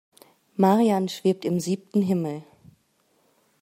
Marian 0.57 1.09
schwebt 1.09 1.45
im 1.45 1.59
siebten 1.59 2.01
Himmel. 2.01 2.41